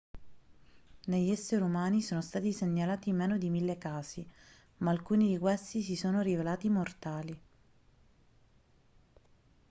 negli 1.05 1.29
esseri 1.29 1.61
umani 1.61 2.01
sono 2.01 2.21
stati 2.21 2.51
segnalati 2.51 3.11
meno 3.13 3.37
di 3.37 3.51
mille 3.51 3.77
casi 3.77 4.27
ma 4.77 4.89
alcuni 4.89 5.27
di 5.27 5.37
questi 5.37 5.83
si 5.83 5.95
sono 5.95 6.21
rivelati 6.21 6.69
mortali 6.69 7.41